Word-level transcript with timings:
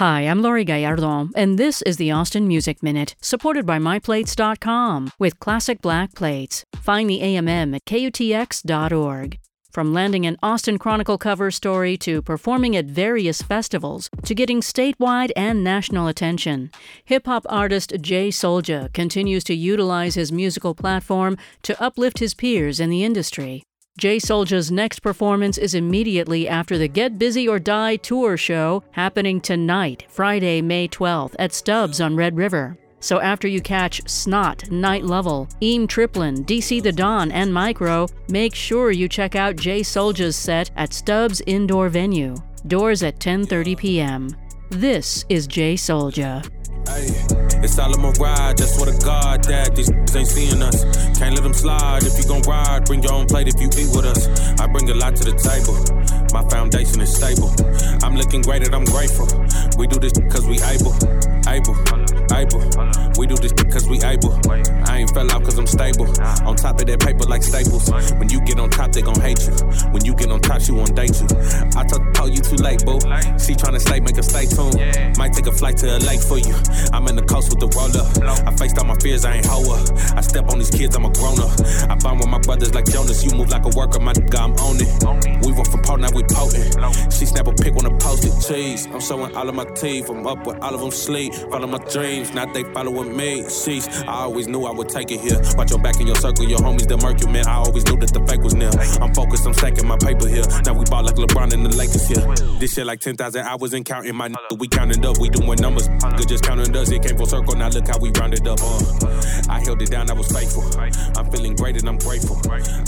Hi, 0.00 0.22
I'm 0.22 0.40
Laurie 0.40 0.64
Gallardo, 0.64 1.28
and 1.36 1.58
this 1.58 1.82
is 1.82 1.98
the 1.98 2.10
Austin 2.10 2.48
Music 2.48 2.82
Minute, 2.82 3.14
supported 3.20 3.66
by 3.66 3.78
MyPlates.com 3.78 5.12
with 5.18 5.38
classic 5.40 5.82
black 5.82 6.14
plates. 6.14 6.64
Find 6.80 7.10
the 7.10 7.20
AMM 7.20 7.76
at 7.76 7.84
KUTX.org. 7.84 9.38
From 9.70 9.92
landing 9.92 10.24
an 10.24 10.38
Austin 10.42 10.78
Chronicle 10.78 11.18
cover 11.18 11.50
story 11.50 11.98
to 11.98 12.22
performing 12.22 12.74
at 12.76 12.86
various 12.86 13.42
festivals 13.42 14.08
to 14.24 14.34
getting 14.34 14.62
statewide 14.62 15.32
and 15.36 15.62
national 15.62 16.08
attention, 16.08 16.70
hip 17.04 17.26
hop 17.26 17.44
artist 17.50 17.92
J 18.00 18.30
Soulja 18.30 18.90
continues 18.94 19.44
to 19.44 19.54
utilize 19.54 20.14
his 20.14 20.32
musical 20.32 20.74
platform 20.74 21.36
to 21.62 21.78
uplift 21.78 22.20
his 22.20 22.32
peers 22.32 22.80
in 22.80 22.88
the 22.88 23.04
industry. 23.04 23.64
J 24.00 24.16
Soulja's 24.16 24.72
next 24.72 25.00
performance 25.00 25.58
is 25.58 25.74
immediately 25.74 26.48
after 26.48 26.78
the 26.78 26.88
Get 26.88 27.18
Busy 27.18 27.46
or 27.46 27.58
Die 27.58 27.96
tour 27.96 28.38
show 28.38 28.82
happening 28.92 29.42
tonight, 29.42 30.06
Friday, 30.08 30.62
May 30.62 30.88
12th, 30.88 31.36
at 31.38 31.52
Stubb's 31.52 32.00
on 32.00 32.16
Red 32.16 32.34
River. 32.34 32.78
So 33.00 33.20
after 33.20 33.46
you 33.46 33.60
catch 33.60 34.00
$NOT, 34.26 34.70
Night 34.70 35.04
Lovell, 35.04 35.50
EEM 35.60 35.86
Triplin, 35.86 36.46
DC 36.46 36.82
the 36.82 36.90
Don, 36.90 37.30
and 37.30 37.52
Micro, 37.52 38.08
make 38.30 38.54
sure 38.54 38.90
you 38.90 39.06
check 39.06 39.36
out 39.36 39.56
J 39.56 39.80
Soulja's 39.82 40.34
set 40.34 40.70
at 40.76 40.94
Stubb's 40.94 41.42
Indoor 41.46 41.90
Venue. 41.90 42.36
Doors 42.68 43.02
at 43.02 43.18
10:30 43.18 43.76
p.m. 43.76 44.30
This 44.70 45.26
is 45.28 45.46
J 45.46 45.74
Soulja. 45.74 46.40
It's 47.62 47.78
all 47.78 47.92
my 47.98 48.10
ride, 48.18 48.56
just 48.56 48.80
what 48.80 48.88
a 48.88 48.96
god 49.04 49.44
that 49.44 49.76
these 49.76 49.90
ain't 50.16 50.26
seeing 50.26 50.62
us. 50.62 50.82
Can't 51.18 51.34
let 51.34 51.42
them 51.42 51.52
slide 51.52 52.02
if 52.04 52.16
you 52.16 52.24
gon' 52.24 52.42
ride. 52.42 52.86
Bring 52.86 53.02
your 53.02 53.12
own 53.12 53.26
plate 53.26 53.48
if 53.48 53.60
you 53.60 53.68
eat 53.68 53.94
with 53.94 54.06
us. 54.06 54.28
I 54.58 54.66
bring 54.66 54.88
a 54.88 54.94
lot 54.94 55.14
to 55.16 55.24
the 55.24 55.36
table. 55.36 55.76
My 56.32 56.42
foundation 56.48 57.00
is 57.00 57.14
stable. 57.14 57.52
I'm 58.02 58.16
looking 58.16 58.40
great 58.42 58.64
and 58.64 58.74
I'm 58.74 58.84
grateful. 58.84 59.28
We 59.76 59.86
do 59.86 60.00
this 60.00 60.12
cause 60.32 60.46
we 60.46 60.56
able, 60.72 60.96
able, 61.48 61.76
able. 62.32 62.64
We 63.20 63.26
do 63.26 63.36
this 63.36 63.52
cause 63.68 63.88
we 63.88 64.00
able. 64.02 64.32
I 64.88 65.04
ain't 65.04 65.10
fell 65.12 65.30
out 65.30 65.44
cause 65.44 65.58
I'm 65.58 65.66
stable. 65.66 66.08
On 66.48 66.56
top 66.56 66.80
of 66.80 66.86
that 66.86 67.00
paper 67.00 67.24
like 67.28 67.42
staples. 67.42 67.90
When 68.16 68.28
you 68.30 68.40
get 68.40 68.58
on 68.58 68.70
top, 68.70 68.92
they 68.92 69.02
gon' 69.02 69.20
hate 69.20 69.44
you. 69.44 69.52
When 69.92 70.04
you 70.04 70.14
get 70.14 70.30
on 70.30 70.40
top, 70.40 70.62
she 70.62 70.72
won't 70.72 70.96
date 70.96 71.20
you. 71.20 71.28
I 71.76 71.84
told 71.84 72.32
you 72.32 72.40
too 72.40 72.56
late, 72.56 72.84
boo. 72.84 73.00
She 73.36 73.52
tryna 73.52 73.80
stay, 73.80 74.00
make 74.00 74.16
her 74.16 74.22
stay 74.22 74.46
tuned. 74.46 74.80
A 75.50 75.52
flight 75.52 75.76
to 75.78 75.98
LA 76.06 76.14
for 76.14 76.38
you. 76.38 76.54
I'm 76.92 77.08
in 77.08 77.16
the 77.16 77.26
coast 77.26 77.50
with 77.50 77.58
the 77.58 77.66
roller. 77.74 78.06
I 78.46 78.54
faced 78.54 78.78
all 78.78 78.84
my 78.84 78.94
fears, 79.02 79.24
I 79.24 79.34
ain't 79.42 79.46
hoe 79.46 79.66
I 80.14 80.20
step 80.20 80.48
on 80.48 80.58
these 80.58 80.70
kids, 80.70 80.94
I'm 80.94 81.04
a 81.04 81.10
grown 81.10 81.40
up. 81.40 81.50
I 81.90 81.96
bond 81.96 82.20
with 82.20 82.28
my 82.28 82.38
brothers 82.38 82.72
like 82.72 82.86
Jonas. 82.86 83.24
You 83.24 83.34
move 83.34 83.50
like 83.50 83.66
a 83.66 83.72
worker, 83.74 83.98
my 83.98 84.12
nigga, 84.12 84.38
I'm 84.38 84.54
on 84.62 84.78
it. 84.78 85.44
We 85.44 85.50
went 85.50 85.66
from 85.66 85.82
potent, 85.82 86.06
now 86.06 86.14
we 86.14 86.22
potent. 86.22 86.78
She 87.12 87.26
snap 87.26 87.48
a 87.48 87.52
pic 87.52 87.74
when 87.74 87.84
I 87.84 87.90
post 87.98 88.22
it. 88.22 88.34
Cheese, 88.46 88.86
I'm 88.94 89.00
showing 89.00 89.34
all 89.34 89.48
of 89.48 89.54
my 89.56 89.64
teeth. 89.74 90.08
I'm 90.08 90.24
up 90.24 90.46
with 90.46 90.62
all 90.62 90.72
of 90.72 90.80
them 90.80 90.92
sleep. 90.92 91.34
Follow 91.50 91.66
my 91.66 91.82
dreams, 91.90 92.32
now 92.32 92.46
they 92.46 92.62
following 92.70 93.16
me. 93.16 93.42
Sheesh, 93.50 93.90
I 94.06 94.30
always 94.30 94.46
knew 94.46 94.66
I 94.66 94.70
would 94.70 94.88
take 94.88 95.10
it 95.10 95.18
here. 95.20 95.42
Watch 95.58 95.70
your 95.70 95.82
back 95.82 95.98
in 96.00 96.06
your 96.06 96.16
circle, 96.22 96.48
your 96.48 96.60
homies, 96.60 96.86
the 96.86 96.96
mercury, 96.96 97.32
man. 97.32 97.48
I 97.48 97.56
always 97.56 97.84
knew 97.86 97.98
that 97.98 98.14
the 98.14 98.24
fake 98.26 98.42
was 98.42 98.54
near. 98.54 98.70
I'm 99.02 99.12
focused, 99.14 99.46
I'm 99.46 99.54
stacking 99.54 99.88
my 99.88 99.98
paper 99.98 100.28
here. 100.28 100.46
Now 100.64 100.74
we 100.74 100.84
ball 100.86 101.02
like 101.02 101.16
LeBron 101.16 101.52
and 101.52 101.66
the 101.66 101.74
Lakers 101.74 102.06
here. 102.06 102.22
This 102.60 102.74
shit 102.74 102.84
like 102.84 103.00
10,000 103.00 103.40
hours 103.40 103.72
and 103.72 103.86
counting 103.86 104.14
my 104.14 104.28
nigga. 104.28 104.58
We 104.58 104.68
counting 104.68 105.02
up, 105.06 105.16
we 105.16 105.30
doing 105.30 105.58
numbers. 105.62 105.88
Good 105.88 106.28
just 106.28 106.44
counting 106.44 106.76
us, 106.76 106.90
it 106.90 107.02
came 107.02 107.16
full 107.16 107.24
circle. 107.24 107.56
Now 107.56 107.70
look 107.70 107.88
how 107.88 107.98
we 107.98 108.10
rounded 108.20 108.46
up. 108.46 108.58
Uh. 108.60 109.48
I 109.48 109.60
held 109.60 109.80
it 109.80 109.90
down, 109.90 110.10
I 110.10 110.12
was 110.12 110.30
faithful. 110.30 110.64
I'm 111.18 111.30
feeling 111.30 111.56
great 111.56 111.78
and 111.78 111.88
I'm 111.88 111.96
grateful. 111.96 112.38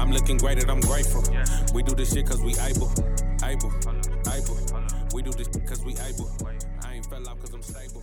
I'm 0.00 0.10
looking 0.10 0.38
great 0.38 0.60
and 0.60 0.68
I'm 0.68 0.80
grateful. 0.80 1.22
We 1.72 1.84
do 1.84 1.94
this 1.94 2.12
shit 2.12 2.26
cause 2.26 2.42
we 2.42 2.50
able, 2.58 2.90
able, 3.44 3.72
able. 4.26 4.58
We 5.14 5.22
do 5.22 5.30
this 5.30 5.46
cause 5.68 5.84
we 5.84 5.92
able. 5.92 6.28
I 6.84 6.94
ain't 6.94 7.06
fell 7.06 7.28
out 7.28 7.38
cause 7.38 7.54
I'm 7.54 7.62
stable. 7.62 8.02